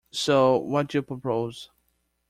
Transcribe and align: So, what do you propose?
So, 0.09 0.57
what 0.57 0.87
do 0.87 0.97
you 0.97 1.01
propose? 1.03 1.69